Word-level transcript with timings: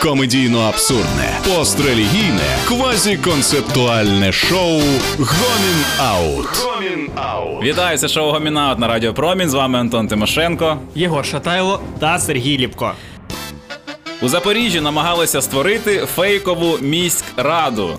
комедійно-абсурдне, 0.00 1.30
пострелігійне, 1.48 2.56
квазіконцептуальне 2.68 4.32
шоу 4.32 4.80
Гомін 5.18 5.84
Аут. 5.98 6.46
Гомін 6.64 7.10
Аут. 7.16 7.62
Вітаю, 7.64 7.98
це 7.98 8.08
шоу 8.08 8.32
Гомінаут 8.32 8.78
на 8.78 8.88
Радіо 8.88 9.14
Промінь. 9.14 9.50
З 9.50 9.54
вами 9.54 9.78
Антон 9.78 10.08
Тимошенко. 10.08 10.78
Єгор 10.94 11.26
Шатайло 11.26 11.80
та 11.98 12.18
Сергій 12.18 12.58
Ліпко. 12.58 12.92
У 14.22 14.28
Запоріжжі 14.28 14.80
намагалися 14.80 15.42
створити 15.42 16.06
фейкову 16.16 16.78
міськраду. 16.80 17.90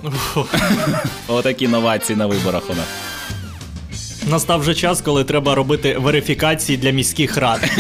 Отакі 1.28 1.68
новації 1.68 2.18
на 2.18 2.26
виборах 2.26 2.64
у 2.70 2.74
нас. 2.74 2.86
Настав 4.30 4.60
вже 4.60 4.74
час, 4.76 5.02
коли 5.02 5.24
треба 5.24 5.56
робити 5.56 5.98
верифікації 6.00 6.78
для 6.78 6.92
міських 6.92 7.38
рад. 7.38 7.72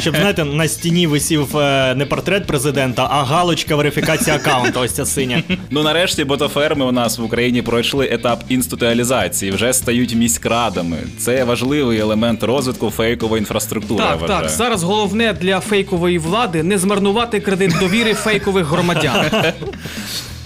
Щоб 0.00 0.16
знаєте, 0.16 0.44
на 0.44 0.68
стіні 0.68 1.06
висів 1.06 1.56
е, 1.56 1.94
не 1.94 2.06
портрет 2.06 2.46
президента, 2.46 3.08
а 3.10 3.24
галочка 3.24 3.76
верифікації 3.76 4.36
аккаунту. 4.36 4.80
Ось 4.80 4.92
ця 4.92 5.06
синя. 5.06 5.42
Ну 5.70 5.82
нарешті 5.82 6.24
ботоферми 6.24 6.84
у 6.84 6.92
нас 6.92 7.18
в 7.18 7.24
Україні 7.24 7.62
пройшли 7.62 8.08
етап 8.12 8.44
інституалізації, 8.48 9.52
вже 9.52 9.72
стають 9.72 10.14
міськрадами. 10.14 10.96
Це 11.18 11.44
важливий 11.44 11.98
елемент 11.98 12.42
розвитку 12.42 12.90
фейкової 12.90 13.40
інфраструктури. 13.40 14.04
Так, 14.04 14.20
вважаю. 14.20 14.40
так. 14.40 14.50
Зараз 14.50 14.82
головне 14.82 15.32
для 15.40 15.60
фейкової 15.60 16.18
влади 16.18 16.62
не 16.62 16.78
змарнувати 16.78 17.40
кредит 17.40 17.72
довіри 17.80 18.14
фейкових 18.14 18.66
громадян. 18.66 19.24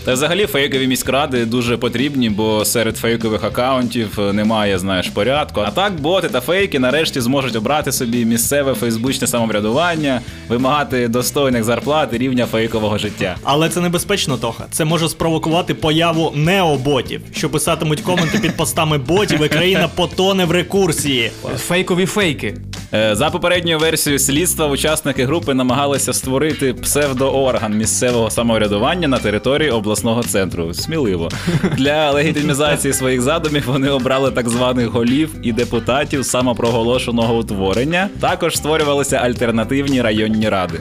Та 0.04 0.12
взагалі 0.12 0.46
фейкові 0.46 0.86
міськради 0.86 1.44
дуже 1.44 1.76
потрібні, 1.76 2.30
бо 2.30 2.64
серед 2.64 2.96
фейкових 2.96 3.44
акаунтів 3.44 4.18
немає, 4.32 4.78
знаєш, 4.78 5.08
порядку. 5.08 5.60
А 5.60 5.70
так 5.70 6.00
боти 6.00 6.28
та 6.28 6.40
фейки 6.40 6.78
нарешті 6.78 7.20
зможуть 7.20 7.56
обрати 7.56 7.92
собі 7.92 8.24
місцеве 8.24 8.74
фейсбучне 8.74 9.26
самоврядування, 9.26 10.20
вимагати 10.48 11.08
достойних 11.08 11.64
зарплат 11.64 12.08
і 12.12 12.18
рівня 12.18 12.46
фейкового 12.46 12.98
життя. 12.98 13.36
Але 13.42 13.68
це 13.68 13.80
небезпечно, 13.80 14.36
Тоха. 14.36 14.64
Це 14.70 14.84
може 14.84 15.08
спровокувати 15.08 15.74
появу 15.74 16.32
необотів, 16.34 17.20
що 17.32 17.50
писатимуть 17.50 18.00
коменти 18.00 18.38
під 18.38 18.56
постами 18.56 18.98
ботів, 18.98 19.44
і 19.44 19.48
країна 19.48 19.88
потоне 19.94 20.44
в 20.44 20.50
рекурсії. 20.50 21.30
Фейкові 21.56 22.06
фейки. 22.06 22.54
Е, 22.94 23.14
За 23.14 23.30
попередньою 23.30 23.78
версією 23.78 24.18
слідства, 24.18 24.66
учасники 24.66 25.24
групи 25.24 25.54
намагалися 25.54 26.12
створити 26.12 26.74
псевдоорган 26.74 27.76
місцевого 27.76 28.30
самоврядування 28.30 29.08
на 29.08 29.18
території 29.18 29.70
обласного 29.70 30.22
центру. 30.22 30.74
Сміливо 30.74 31.28
для 31.76 32.10
легітимізації 32.10 32.94
своїх 32.94 33.20
задумів 33.20 33.64
вони 33.66 33.90
обрали 33.90 34.30
так 34.30 34.48
званих 34.48 34.86
голів 34.86 35.30
і 35.42 35.52
депутатів 35.52 36.24
самопроголошеного 36.24 37.38
утворення. 37.38 38.08
Також 38.20 38.56
створювалися 38.56 39.16
альтернативні 39.16 40.02
районні 40.02 40.48
ради. 40.48 40.80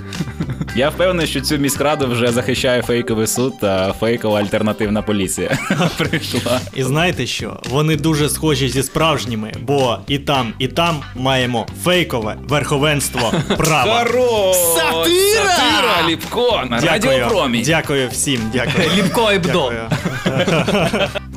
Я 0.75 0.89
впевнений, 0.89 1.27
що 1.27 1.41
цю 1.41 1.57
міськраду 1.57 2.07
вже 2.07 2.31
захищає 2.31 2.81
фейковий 2.81 3.27
суд 3.27 3.53
та 3.59 3.93
фейкова 3.93 4.39
альтернативна 4.39 5.01
поліція. 5.01 5.57
Прийшла. 5.97 6.59
І 6.75 6.83
знаєте 6.83 7.27
що? 7.27 7.59
Вони 7.69 7.95
дуже 7.95 8.29
схожі 8.29 8.69
зі 8.69 8.83
справжніми, 8.83 9.51
бо 9.61 9.97
і 10.07 10.19
там, 10.19 10.53
і 10.59 10.67
там 10.67 11.01
маємо 11.15 11.67
фейкове 11.83 12.35
верховенство 12.47 13.33
права. 13.57 14.05
Сатира! 14.05 14.53
Сатира, 15.55 16.09
Ліпко! 16.09 16.63
На 16.69 16.79
Дякую. 16.79 17.11
радіопромінь. 17.11 17.63
Дякую 17.65 18.09
всім, 18.09 18.41
дякую. 18.53 18.89
Ліпко 18.97 19.31
і 19.31 19.39
бдо. 19.39 19.71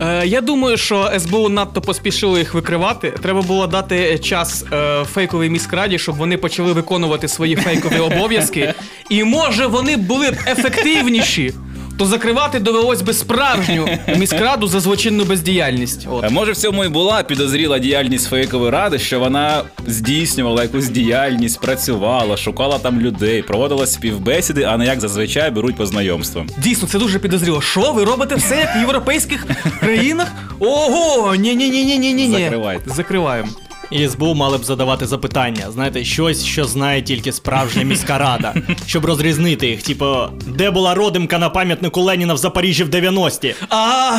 Е, 0.03 0.27
я 0.27 0.41
думаю, 0.41 0.77
що 0.77 1.11
СБУ 1.19 1.49
надто 1.49 1.81
поспішило 1.81 2.39
їх 2.39 2.55
викривати. 2.55 3.11
Треба 3.11 3.43
було 3.43 3.67
дати 3.67 4.19
час 4.19 4.65
е, 4.73 5.05
фейковій 5.05 5.51
міськраді, 5.51 5.99
щоб 5.99 6.17
вони 6.17 6.37
почали 6.37 6.73
виконувати 6.73 7.29
свої 7.29 7.57
фейкові 7.57 7.99
обов'язки. 7.99 8.75
І 9.11 9.25
може 9.25 9.67
вони 9.67 9.97
були 9.97 10.31
б 10.31 10.35
ефективніші. 10.47 11.55
То 11.99 12.07
закривати 12.07 12.59
довелось 12.61 13.03
би 13.03 13.13
справжню 13.13 13.89
міськраду 14.17 14.67
за 14.67 14.81
злочинну 14.81 15.25
бездіяльність. 15.25 16.07
От. 16.11 16.25
Е, 16.25 16.31
Може, 16.31 16.53
в 16.53 16.57
цьому 16.57 16.85
і 16.85 16.89
була 16.89 17.23
підозріла 17.23 17.79
діяльність 17.79 18.29
фейкової 18.29 18.71
ради, 18.71 18.99
що 18.99 19.21
вона 19.21 19.63
здійснювала 19.87 20.63
якусь 20.63 20.89
діяльність, 20.89 21.61
працювала, 21.61 22.37
шукала 22.37 22.79
там 22.79 23.01
людей, 23.01 23.43
проводила 23.43 23.87
співбесіди, 23.87 24.63
а 24.63 24.77
не 24.77 24.87
як 24.87 25.01
зазвичай 25.01 25.51
беруть 25.51 25.77
по 25.77 25.87
знайомствам. 25.87 26.49
Дійсно, 26.59 26.89
це 26.89 26.99
дуже 26.99 27.19
підозріло. 27.19 27.61
Що 27.61 27.93
ви 27.93 28.05
робите 28.05 28.35
все 28.35 28.57
як 28.57 28.77
в 28.77 28.79
європейських 28.81 29.47
країнах? 29.81 30.29
Ого! 30.61 31.35
ні 31.35 31.55
ні 31.55 31.71
ні 31.71 31.85
ні 31.85 31.99
ні 31.99 32.29
ні 32.29 32.39
Закривайте. 32.39 32.91
Закриваємо. 32.91 33.49
І 33.93 34.09
СБУ 34.09 34.35
мали 34.35 34.59
б 34.59 34.65
задавати 34.65 35.07
запитання, 35.07 35.71
знаєте, 35.71 36.05
щось, 36.05 36.45
що 36.45 36.65
знає 36.65 37.03
тільки 37.03 37.33
справжня 37.33 37.83
міська 37.83 38.19
рада, 38.19 38.55
щоб 38.87 39.05
розрізнити 39.05 39.67
їх. 39.67 39.83
Типу, 39.83 40.17
де 40.47 40.71
була 40.71 40.95
родимка 40.95 41.39
на 41.39 41.51
пам'ятнику 41.51 42.01
Леніна 42.01 42.35
в 42.35 42.37
Запоріжжі 42.37 42.85
в 42.85 42.89
90-ті? 42.89 43.55
А. 43.69 44.19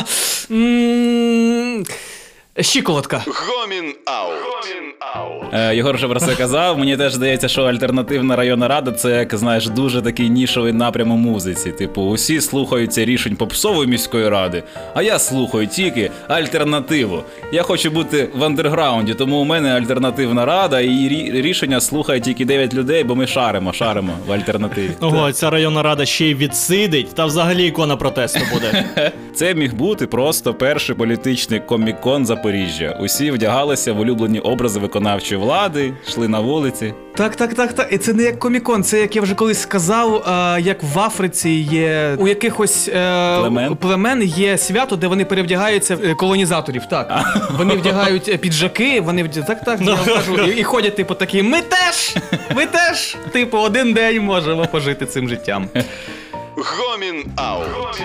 Щиколотка. 2.62 3.24
Гомін 3.28 3.94
Аут. 4.06 4.34
Гомін 4.44 4.94
Аут. 5.00 5.54
Е, 5.54 5.76
Єгор 5.76 5.96
вже 5.96 6.08
про 6.08 6.20
це 6.20 6.36
казав. 6.36 6.80
Мені 6.80 6.98
теж 6.98 7.14
здається, 7.14 7.48
що 7.48 7.64
альтернативна 7.64 8.36
районна 8.36 8.68
рада 8.68 8.92
це 8.92 9.10
як 9.10 9.36
знаєш 9.36 9.68
дуже 9.68 10.02
такий 10.02 10.30
нішовий 10.30 10.74
напрям 10.74 11.12
у 11.12 11.18
музиці. 11.18 11.72
Типу, 11.72 12.02
усі 12.02 12.42
слухаються 12.42 13.06
рішень 13.06 13.36
попсової 13.36 13.90
міської 13.90 14.30
ради, 14.30 14.64
а 14.94 15.02
я 15.02 15.20
слухаю 15.20 15.68
тільки 15.68 16.12
альтернативу. 16.28 17.24
Я 17.52 17.64
хочу 17.64 17.92
бути 17.92 18.30
в 18.36 18.44
андерграунді, 18.44 19.14
тому 19.14 19.38
у 19.38 19.46
мене 19.46 19.70
альтернативна 19.74 20.46
рада, 20.46 20.82
і 20.82 21.10
рішення 21.32 21.82
слухає 21.82 22.20
тільки 22.20 22.46
9 22.46 22.74
людей, 22.74 23.04
бо 23.04 23.16
ми 23.16 23.28
шаримо, 23.28 23.74
шаримо 23.74 24.14
в 24.28 24.32
альтернативі. 24.32 24.92
Ого, 25.02 25.32
ця 25.32 25.50
районна 25.50 25.84
рада 25.84 26.06
ще 26.06 26.26
й 26.26 26.36
відсидить, 26.36 27.16
та 27.16 27.26
взагалі 27.26 27.68
ікона 27.68 27.98
протесту 27.98 28.40
буде. 28.54 28.86
Це 29.36 29.54
міг 29.54 29.74
бути 29.74 30.08
просто 30.08 30.54
перший 30.54 30.96
політичний 30.96 31.60
комікон 31.60 32.26
Запоріжжя. 32.44 32.98
Усі 33.00 33.32
вдягалися 33.32 33.94
в 33.94 34.00
улюблені 34.00 34.40
образи 34.40 34.80
виконавчої 34.80 35.42
влади, 35.42 35.94
йшли 36.08 36.28
на 36.28 36.40
вулиці. 36.40 36.94
Так, 37.16 37.36
так, 37.36 37.54
так, 37.54 37.74
так. 37.74 37.88
І 37.92 37.98
це 37.98 38.14
не 38.14 38.24
як 38.24 38.40
комікон, 38.40 38.84
це 38.84 39.00
як 39.00 39.16
я 39.16 39.22
вже 39.22 39.36
колись 39.36 39.62
сказав, 39.62 40.16
е, 40.16 40.62
як 40.62 40.84
в 40.84 41.00
Африці 41.00 41.50
є 41.50 42.16
у 42.20 42.28
якихось 42.28 42.88
е, 42.88 43.38
Племен? 43.40 43.76
племен 43.76 44.24
є 44.24 44.58
свято, 44.58 44.96
де 44.96 45.08
вони 45.08 45.26
перевдягаються 45.26 45.96
в 45.96 46.04
е, 46.04 46.16
колонізаторів. 46.16 46.86
Так. 46.90 47.26
Вони 47.58 47.76
вдягають 47.76 48.30
е, 48.30 48.38
піджаки, 48.38 49.02
вони 49.02 49.24
вдя... 49.24 49.42
так, 49.42 49.64
так, 49.64 49.82
я 49.82 49.94
вам 49.94 50.06
кажу, 50.06 50.38
і, 50.38 50.60
і 50.60 50.64
ходять, 50.64 50.96
типу, 50.96 51.16
такі, 51.16 51.44
ми 51.44 51.62
теж! 51.62 52.16
Ми 52.56 52.66
теж, 52.66 53.18
типу, 53.32 53.58
один 53.58 53.94
день 53.94 54.22
можемо 54.22 54.66
пожити 54.66 55.06
цим 55.06 55.30
життям. 55.30 55.68
Гомін 56.56 57.26
Аут. 57.36 58.02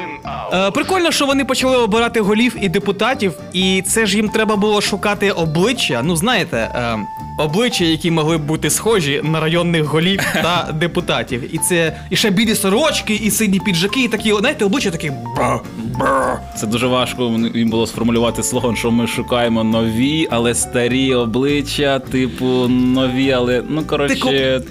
Е, 0.53 0.71
прикольно, 0.71 1.11
що 1.13 1.27
вони 1.27 1.45
почали 1.45 1.77
обирати 1.77 2.21
голів 2.21 2.57
і 2.61 2.69
депутатів, 2.69 3.33
і 3.53 3.83
це 3.87 4.07
ж 4.07 4.17
їм 4.17 4.29
треба 4.29 4.57
було 4.57 4.81
шукати 4.81 5.31
обличчя. 5.31 6.03
Ну, 6.05 6.17
знаєте, 6.17 6.57
е, 6.57 6.99
обличчя, 7.39 7.85
які 7.85 8.11
могли 8.11 8.39
б 8.39 8.41
бути 8.47 8.71
схожі 8.71 9.21
на 9.25 9.41
районних 9.41 9.85
голів 9.85 10.21
та 10.35 10.69
депутатів. 10.75 11.55
І 11.55 11.59
це 11.59 12.01
і 12.11 12.17
ще 12.17 12.31
білі 12.31 12.55
сорочки, 12.55 13.15
і 13.15 13.31
сині 13.31 13.61
піджаки, 13.61 14.05
і 14.05 14.09
такі, 14.09 14.35
знаєте, 14.35 14.65
обличчя 14.65 14.91
такі. 14.91 15.13
Це 16.57 16.67
дуже 16.67 16.87
важко 16.87 17.33
їм 17.55 17.71
було 17.71 17.87
сформулювати 17.87 18.43
слоган, 18.43 18.77
що 18.77 18.91
ми 18.91 19.07
шукаємо 19.07 19.65
нові, 19.65 20.29
але 20.31 20.55
старі 20.55 21.15
обличчя, 21.15 21.99
типу 21.99 22.47
нові, 22.69 23.33
але 23.33 23.63
ну 23.69 23.83
коротше. 23.83 24.15
Тако, 24.15 24.31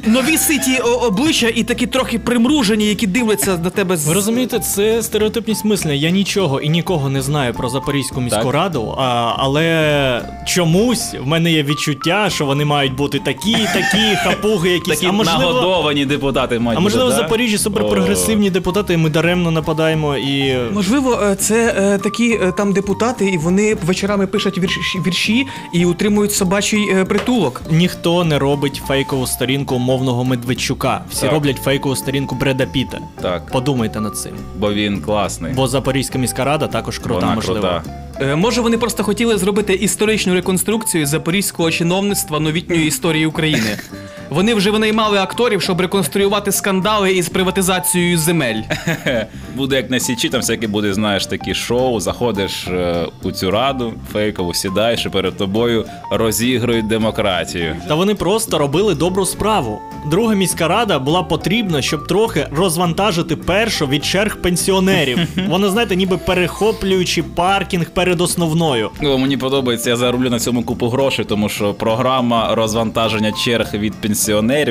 нові 0.10 0.38
ситі 0.38 0.78
обличчя 0.78 1.48
і 1.56 1.64
такі 1.64 1.88
трохи 1.88 2.20
примружені, 2.20 2.86
які 2.86 3.08
дивляться 3.08 3.58
на 3.64 3.70
тебе 3.70 3.98
з. 3.98 4.08
Ви 4.08 4.14
розумієте, 4.14 4.60
це 4.60 5.04
стереотипність 5.04 5.66
мислення. 5.66 5.94
Я 5.94 6.10
нічого 6.10 6.60
і 6.62 6.70
нікого 6.70 7.10
не 7.10 7.22
знаю 7.22 7.54
про 7.54 7.70
Запорізьку 7.70 8.22
міську 8.22 8.44
Так. 8.44 8.54
раду, 8.54 8.96
а, 8.98 9.34
але 9.38 10.22
чомусь 10.46 11.16
в 11.24 11.28
мене 11.28 11.52
є 11.52 11.64
відчуття, 11.64 12.30
що 12.30 12.46
вони 12.46 12.66
мають 12.66 12.96
бути 12.96 13.20
такі, 13.20 13.52
такі 13.54 14.16
хапуги, 14.24 14.70
якісь 14.70 14.94
Такі 14.96 15.06
а 15.08 15.12
можливо. 15.12 15.40
нагодовані 15.40 16.06
депутати 16.06 16.60
мають 16.60 16.80
А 16.80 16.82
можливо, 16.82 17.10
в? 17.10 17.12
Запоріжжі 17.12 17.58
суперпрогресивні 17.58 18.50
депутати, 18.50 18.94
і 18.94 18.98
ми 18.98 19.10
даремно 19.10 19.52
нападаємо 19.52 20.18
і. 20.18 20.58
Можливо, 20.74 21.17
е, 21.24 21.36
це 21.36 21.74
е, 21.78 21.98
такі 21.98 22.40
е, 22.44 22.52
там 22.52 22.74
депутати, 22.74 23.26
і 23.26 23.38
вони 23.38 23.76
вечорами 23.76 24.28
пишуть 24.28 24.58
вірші, 24.58 25.00
вірші 25.06 25.46
і 25.74 25.86
утримують 25.86 26.32
собачий 26.34 26.90
е, 26.92 27.06
притулок. 27.06 27.62
Ніхто 27.72 28.24
не 28.24 28.40
робить 28.40 28.82
фейкову 28.88 29.28
сторінку 29.28 29.76
умовного 29.76 30.24
Медведчука. 30.26 31.02
Всі 31.10 31.22
Так. 31.22 31.32
роблять 31.32 31.58
фейкову 31.58 31.96
сторінку 31.96 32.36
Бреда 32.36 32.66
Піта. 32.66 33.00
Так, 33.22 33.52
Подумайте 33.52 34.00
над 34.02 34.18
цим. 34.18 34.32
бо 34.60 34.74
він 34.74 35.02
класний. 35.02 35.54
Бо 35.54 35.68
Запорізька 35.68 36.18
міська 36.20 36.44
рада 36.46 36.68
також 36.68 37.00
крута, 37.00 37.20
Вона 37.20 37.36
можливо. 37.36 37.60
крута. 37.60 37.84
Е, 38.22 38.36
Може, 38.36 38.62
вони 38.62 38.78
просто 38.78 39.04
хотіли 39.04 39.38
зробити 39.38 39.74
історичну 39.74 40.34
реконструкцію 40.34 41.06
запорізького 41.06 41.72
чиновництва 41.72 42.40
новітньої 42.40 42.88
історії 42.88 43.26
України. 43.26 43.78
Вони 44.30 44.54
вже 44.54 44.72
винаймали 44.72 45.18
акторів, 45.18 45.62
щоб 45.62 45.82
реконструювати 45.82 46.52
скандали 46.52 47.14
із 47.14 47.30
приватизацією 47.30 48.18
земель. 48.18 48.62
Буде 49.56 49.76
як 49.76 49.92
на 49.92 50.00
січі, 50.00 50.30
там 50.30 50.42
всякі 50.42 50.68
буде, 50.68 50.94
знаєш, 50.94 51.26
такі 51.26 51.54
шоу. 51.54 52.00
Заходиш 52.00 52.68
е, 52.68 53.06
у 53.24 53.32
цю 53.32 53.52
раду, 53.52 53.94
фейкову 54.14 54.54
сідаєш 54.54 55.06
і 55.06 55.10
перед 55.10 55.38
тобою 55.38 55.86
розігрують 56.12 56.88
демократію. 56.88 57.76
Та 57.88 57.96
вони 57.96 58.16
просто 58.16 58.58
робили 58.58 58.96
добру 58.96 59.26
справу. 59.26 59.80
Друга 60.12 60.36
міська 60.36 60.68
рада 60.68 61.00
була 61.00 61.24
потрібна, 61.24 61.82
щоб 61.82 62.08
трохи 62.08 62.48
розвантажити 62.52 63.36
першу 63.36 63.88
від 63.88 64.06
черг 64.06 64.42
пенсіонерів. 64.42 65.20
Вони, 65.48 65.70
знаєте, 65.70 65.96
ніби 65.96 66.18
перехоплюючи 66.18 67.24
паркінг 67.24 67.90
перед 67.90 68.22
основною. 68.22 68.90
Ну, 69.02 69.18
мені 69.18 69.38
подобається, 69.38 69.90
я 69.90 69.96
зароблю 69.96 70.30
на 70.30 70.40
цьому 70.40 70.64
купу 70.64 70.90
грошей, 70.90 71.26
тому 71.26 71.50
що 71.50 71.74
програма 71.74 72.56
розвантаження 72.56 73.32
черг 73.32 73.74
від 73.74 73.94
пенсіонерів 73.94 74.17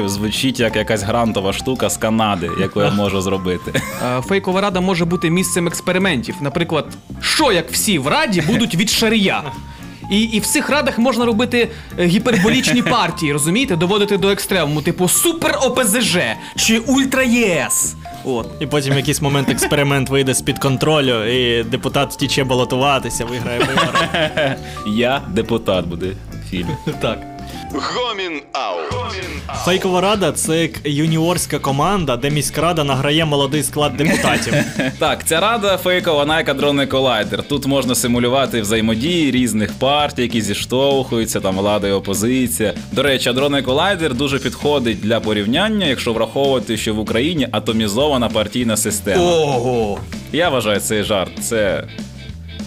звучить 0.08 0.60
як 0.60 0.76
якась 0.76 1.02
грантова 1.02 1.52
штука 1.52 1.90
з 1.90 1.96
Канади, 1.96 2.50
яку 2.60 2.82
я 2.82 2.90
можу 2.90 3.20
зробити. 3.20 3.72
Е, 4.18 4.22
Фейкова 4.22 4.60
рада 4.60 4.80
може 4.80 5.04
бути 5.04 5.30
місцем 5.30 5.66
експериментів. 5.66 6.34
Наприклад, 6.40 6.86
що 7.20 7.52
як 7.52 7.70
всі 7.70 7.98
в 7.98 8.06
раді 8.08 8.40
будуть 8.40 8.74
від 8.74 8.90
шарія. 8.90 9.42
І, 10.10 10.22
і 10.22 10.40
в 10.40 10.46
цих 10.46 10.70
радах 10.70 10.98
можна 10.98 11.24
робити 11.24 11.68
е, 11.98 12.06
гіперболічні 12.06 12.82
партії, 12.82 13.32
розумієте? 13.32 13.76
Доводити 13.76 14.16
до 14.16 14.30
екстремуму, 14.30 14.82
типу 14.82 15.08
Супер 15.08 15.58
ОПЗЖ 15.62 16.18
чи 16.56 16.78
Ультра 16.78 17.22
ЄС. 17.22 17.94
От. 18.24 18.50
І 18.60 18.66
потім 18.66 18.94
в 18.94 18.96
якийсь 18.96 19.22
момент 19.22 19.50
експеримент 19.50 20.08
вийде 20.08 20.34
з-під 20.34 20.58
контролю, 20.58 21.24
і 21.24 21.62
депутат 21.62 22.12
втіче 22.12 22.44
балотуватися, 22.44 23.24
виграє 23.24 23.58
вибори. 23.58 24.56
Я 24.86 25.22
депутат 25.28 25.86
буде 25.86 26.06
фільм. 26.50 26.68
Так. 27.00 27.35
Гомін 27.72 28.40
Аут. 28.52 28.96
Фейкова 29.64 30.00
рада 30.00 30.32
це 30.32 30.62
як 30.62 30.70
юніорська 30.84 31.58
команда, 31.58 32.16
де 32.16 32.30
міськрада 32.30 32.84
награє 32.84 33.24
молодий 33.24 33.62
склад 33.62 33.96
депутатів. 33.96 34.54
Так, 34.98 35.24
ця 35.26 35.40
рада 35.40 35.76
фейкова, 35.76 36.42
адронний 36.48 36.86
колайдер. 36.86 37.42
Тут 37.42 37.66
можна 37.66 37.94
симулювати 37.94 38.60
взаємодії 38.60 39.30
різних 39.30 39.72
партій, 39.72 40.22
які 40.22 40.42
зіштовхуються, 40.42 41.40
там 41.40 41.56
влада 41.56 41.88
і 41.88 41.92
опозиція. 41.92 42.74
До 42.92 43.02
речі, 43.02 43.28
адронний 43.28 43.62
колайдер 43.62 44.14
дуже 44.14 44.38
підходить 44.38 45.00
для 45.00 45.20
порівняння, 45.20 45.86
якщо 45.86 46.12
враховувати, 46.12 46.76
що 46.76 46.94
в 46.94 46.98
Україні 46.98 47.48
атомізована 47.50 48.28
партійна 48.28 48.76
система. 48.76 49.22
Ого! 49.22 49.98
Я 50.32 50.48
вважаю 50.48 50.80
цей 50.80 51.02
жарт. 51.02 51.30
Це 51.40 51.84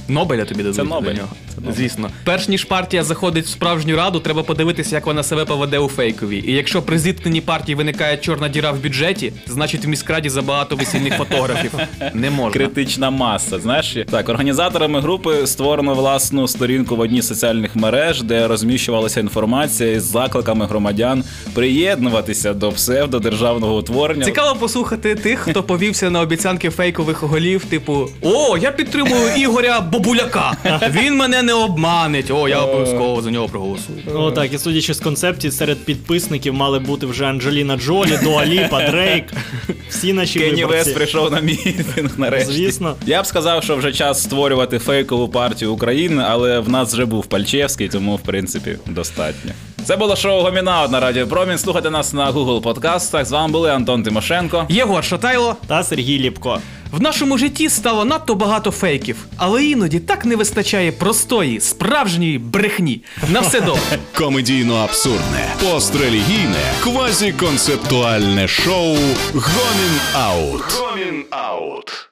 Нобеля 0.07 0.45
тобі 0.45 0.63
дадуть 0.63 0.75
Це 0.75 0.83
Нобель. 0.83 1.07
за 1.07 1.13
нього. 1.13 1.29
Звісно. 1.75 2.09
Перш 2.23 2.47
ніж 2.47 2.63
партія 2.63 3.03
заходить 3.03 3.45
в 3.45 3.49
справжню 3.49 3.95
раду, 3.95 4.19
треба 4.19 4.43
подивитися, 4.43 4.95
як 4.95 5.05
вона 5.05 5.23
себе 5.23 5.45
поведе 5.45 5.79
у 5.79 5.87
фейковій. 5.87 6.43
І 6.47 6.51
якщо 6.53 6.81
при 6.81 6.99
зіткненні 6.99 7.41
партії 7.41 7.75
виникає 7.75 8.17
чорна 8.17 8.49
діра 8.49 8.71
в 8.71 8.83
бюджеті, 8.83 9.33
значить 9.47 9.85
в 9.85 9.87
міськраді 9.87 10.29
забагато 10.29 10.75
весільних 10.75 11.17
фотографів. 11.17 11.71
Не 12.13 12.29
можна. 12.29 12.53
критична 12.53 13.09
маса. 13.09 13.59
Знаєш, 13.59 13.97
так, 14.11 14.29
організаторами 14.29 15.01
групи 15.01 15.47
створено 15.47 15.93
власну 15.93 16.47
сторінку 16.47 16.95
в 16.95 16.99
одній 16.99 17.21
з 17.21 17.27
соціальних 17.27 17.75
мереж, 17.75 18.23
де 18.23 18.47
розміщувалася 18.47 19.19
інформація 19.19 19.91
із 19.91 20.03
закликами 20.03 20.65
громадян 20.65 21.23
приєднуватися 21.53 22.53
до 22.53 22.71
псевдодержавного 22.71 23.77
утворення. 23.77 24.25
Цікаво 24.25 24.59
послухати 24.59 25.15
тих, 25.15 25.39
хто 25.39 25.63
повівся 25.63 26.09
на 26.09 26.21
обіцянки 26.21 26.69
фейкових 26.69 27.23
голів, 27.23 27.65
типу: 27.65 28.09
О, 28.21 28.57
я 28.57 28.71
підтримую 28.71 29.35
Ігоря 29.37 29.79
Бобуляка. 29.81 30.53
Він 30.89 31.15
мене 31.17 31.41
не 31.43 31.48
обманить. 31.53 32.31
О, 32.31 32.47
я 32.49 32.59
обов'язково 32.59 33.21
за 33.21 33.31
нього 33.31 33.47
проголосую. 33.49 33.99
О, 34.15 34.31
так, 34.31 34.53
і 34.53 34.57
судячи 34.57 34.93
з 34.93 34.99
концепції, 34.99 35.51
серед 35.51 35.85
підписників 35.85 36.53
мали 36.53 36.79
бути 36.79 37.05
вже 37.05 37.25
Анджеліна 37.25 37.77
Джолі, 37.77 38.19
Дуа 38.23 38.45
Ліпа, 38.45 38.87
Дрейк. 38.91 39.25
Всі 39.89 40.13
наші 40.13 40.39
Кенні 40.39 40.65
Вест 40.65 40.69
виборці. 40.71 40.93
прийшов 40.93 41.31
на 41.31 41.39
мітинг 41.39 42.11
нарешті. 42.17 42.53
Звісно. 42.53 42.95
Я 43.05 43.21
б 43.21 43.25
сказав, 43.25 43.63
що 43.63 43.75
вже 43.75 43.93
час 43.93 44.23
створювати 44.23 44.79
фейкову 44.79 45.29
партію 45.29 45.73
України, 45.73 46.23
але 46.27 46.59
в 46.59 46.69
нас 46.69 46.93
вже 46.93 47.05
був 47.05 47.25
Пальчевський, 47.25 47.87
тому 47.89 48.15
в 48.15 48.21
принципі 48.21 48.75
достатньо. 48.87 49.51
Це 49.85 49.97
було 49.97 50.15
шоу 50.15 50.41
Гомінаут 50.41 50.91
на 50.91 50.99
Радіо 50.99 51.27
Промінь. 51.27 51.57
Слухайте 51.57 51.89
нас 51.89 52.13
на 52.13 52.31
Google 52.31 52.61
подкастах. 52.61 53.25
З 53.25 53.31
вами 53.31 53.51
були 53.53 53.71
Антон 53.71 54.03
Тимошенко. 54.03 54.65
Єгор 54.69 55.03
Шатайло. 55.03 55.55
Та 55.67 55.83
Сергій 55.83 56.19
Ліпко. 56.19 56.59
В 56.91 57.01
нашому 57.01 57.37
житті 57.37 57.69
стало 57.69 58.05
надто 58.05 58.35
багато 58.35 58.71
фейків, 58.71 59.25
але 59.37 59.65
іноді 59.65 59.99
так 59.99 60.25
не 60.25 60.35
вистачає 60.35 60.91
простої, 60.91 61.59
справжньої 61.59 62.37
брехні. 62.37 63.01
На 63.29 63.39
все 63.39 63.61
добре. 63.61 63.81
Комедійно 64.17 64.75
абсурдне, 64.75 65.55
пострелігійне, 65.63 66.73
квазіконцептуальне 66.83 68.47
шоу 68.47 68.95
Гомін 69.33 69.99
Аут. 70.13 70.61
Гомін 70.79 71.25
Аут. 71.31 72.07